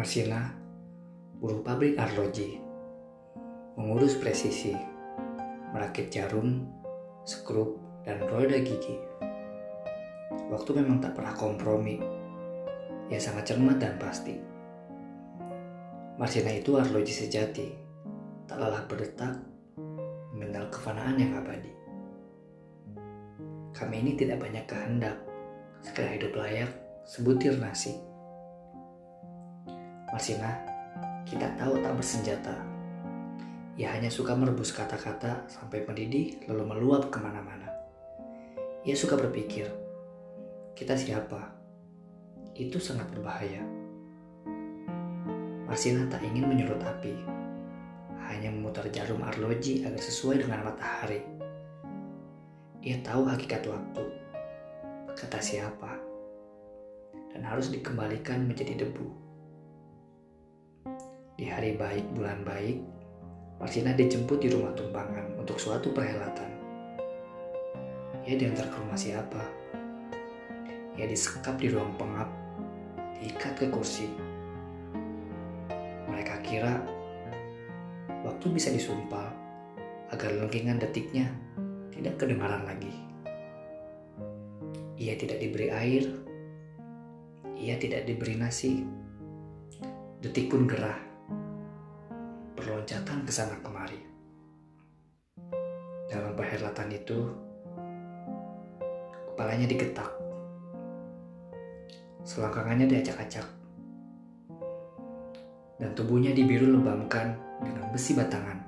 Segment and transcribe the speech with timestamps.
[0.00, 0.48] Marsina,
[1.44, 2.56] buruh pabrik arloji,
[3.76, 4.72] mengurus presisi,
[5.76, 6.64] merakit jarum,
[7.28, 8.96] skrup, dan roda gigi.
[10.48, 12.00] Waktu memang tak pernah kompromi.
[13.12, 14.40] Ia sangat cermat dan pasti.
[16.16, 17.68] Marsina itu arloji sejati,
[18.48, 19.36] tak lelah berdetak,
[20.32, 21.76] mengenal kefanaan yang abadi.
[23.76, 25.20] Kami ini tidak banyak kehendak,
[25.84, 26.72] sekedar hidup layak,
[27.04, 28.08] sebutir nasi.
[30.10, 30.50] Marsina,
[31.22, 32.50] kita tahu tak bersenjata.
[33.78, 37.70] Ia hanya suka merebus kata-kata sampai mendidih lalu meluap ke mana-mana.
[38.82, 39.70] Ia suka berpikir,
[40.74, 41.54] kita siapa?
[42.58, 43.62] Itu sangat berbahaya.
[45.70, 47.14] Marsina tak ingin menyulut api,
[48.26, 51.22] hanya memutar jarum arloji agar sesuai dengan matahari.
[52.82, 54.04] Ia tahu hakikat waktu,
[55.14, 56.02] kata siapa,
[57.30, 59.29] dan harus dikembalikan menjadi debu.
[61.40, 62.84] Di hari baik bulan baik,
[63.56, 66.52] Marsina dijemput di rumah tumpangan untuk suatu perhelatan.
[68.28, 69.40] Ia diantar ke rumah siapa?
[71.00, 72.28] Ia disekap di ruang pengap,
[73.16, 74.04] diikat ke kursi.
[76.12, 76.84] Mereka kira
[78.20, 79.32] waktu bisa disumpal
[80.12, 81.32] agar lengkingan detiknya
[81.88, 82.92] tidak kedengaran lagi.
[85.00, 86.04] Ia tidak diberi air,
[87.56, 88.84] ia tidak diberi nasi.
[90.20, 91.08] Detik pun gerah
[92.70, 93.98] berloncatan ke sana kemari.
[96.06, 97.18] Dalam perhelatan itu,
[99.34, 100.06] kepalanya digetak.
[102.22, 103.42] Selangkangannya diacak-acak.
[105.82, 108.62] Dan tubuhnya dibiru lebamkan dengan besi batangan.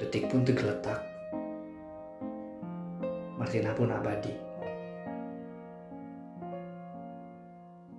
[0.00, 1.04] Detik pun tergeletak.
[3.36, 4.32] Martina pun abadi.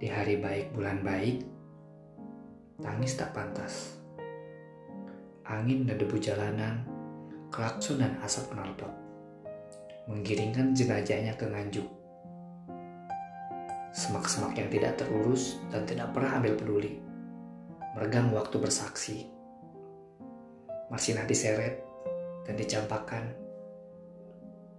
[0.00, 1.57] Di hari baik bulan baik,
[2.78, 3.98] Tangis tak pantas.
[5.44, 6.86] Angin dan debu jalanan,
[7.50, 9.08] klakson dan asap knalpot
[10.08, 11.84] menggiringkan jenazahnya ke nganjuk.
[13.92, 16.96] Semak-semak yang tidak terurus dan tidak pernah ambil peduli.
[17.92, 19.28] Meregang waktu bersaksi.
[20.88, 21.84] Marsinah diseret
[22.48, 23.36] dan dicampakkan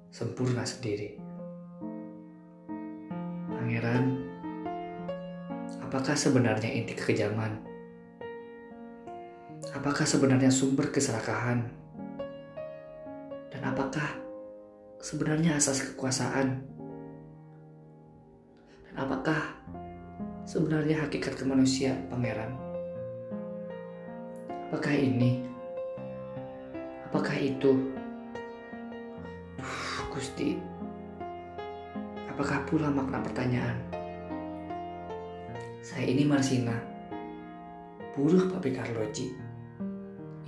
[0.09, 1.21] sempurna sendiri.
[3.53, 4.05] Pangeran,
[5.85, 7.68] apakah sebenarnya inti kekejaman?
[9.69, 11.61] Apakah sebenarnya sumber keserakahan?
[13.53, 14.17] Dan apakah
[14.97, 16.57] sebenarnya asas kekuasaan?
[18.89, 19.37] Dan apakah
[20.49, 22.57] sebenarnya hakikat kemanusia, Pangeran?
[24.69, 25.45] Apakah ini?
[27.05, 27.93] Apakah itu?
[29.61, 30.57] Uh, Gusti,
[32.25, 33.77] apakah pula makna pertanyaan?
[35.85, 36.73] Saya ini Marsina,
[38.17, 39.48] buruh pabrik arloji.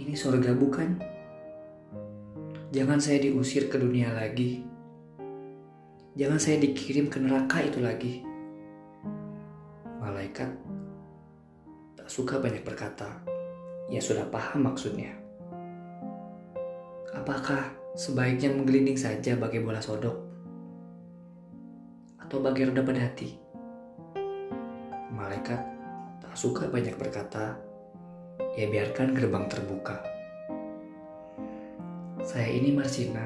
[0.02, 0.98] Ini surga bukan?
[2.74, 4.66] Jangan saya diusir ke dunia lagi.
[6.18, 8.26] Jangan saya dikirim ke neraka itu lagi.
[10.02, 10.50] Malaikat
[11.94, 13.22] tak suka banyak berkata.
[13.94, 15.14] Ya sudah paham maksudnya.
[17.14, 20.18] Apakah sebaiknya menggelinding saja bagai bola sodok?
[22.18, 23.38] Atau bagai roda pedati?
[25.14, 25.62] Malaikat
[26.26, 27.70] tak suka banyak berkata
[28.56, 30.02] ya biarkan gerbang terbuka.
[32.22, 33.26] Saya ini Marsina.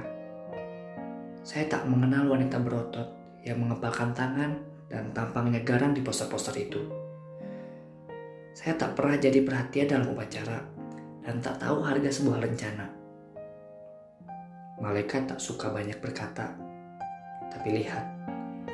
[1.46, 3.10] Saya tak mengenal wanita berotot
[3.46, 4.58] yang mengepalkan tangan
[4.90, 6.82] dan tampangnya garang di poster-poster itu.
[8.56, 10.64] Saya tak pernah jadi perhatian dalam upacara
[11.22, 12.86] dan tak tahu harga sebuah rencana.
[14.80, 16.56] Malaikat tak suka banyak berkata,
[17.52, 18.06] tapi lihat,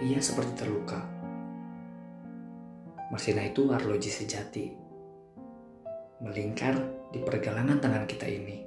[0.01, 1.01] ia seperti terluka.
[3.11, 4.80] Marsina itu arloji sejati
[6.21, 6.77] melingkar
[7.09, 8.61] di pergelangan tangan kita ini.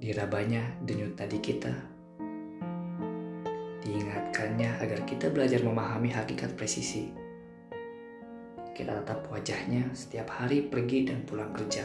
[0.00, 1.72] Dirabanya denyut tadi kita.
[3.84, 7.12] Diingatkannya agar kita belajar memahami hakikat presisi.
[8.72, 11.84] Kita tatap wajahnya setiap hari pergi dan pulang kerja.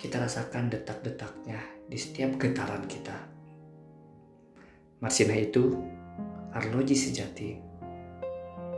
[0.00, 3.16] Kita rasakan detak-detaknya di setiap getaran kita.
[5.04, 5.76] Marsina itu
[6.56, 7.56] arloji sejati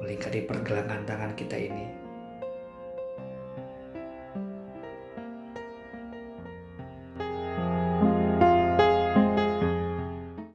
[0.02, 2.05] melingkari pergelangan tangan kita ini